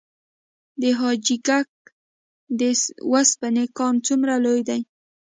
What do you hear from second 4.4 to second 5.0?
لوی دی؟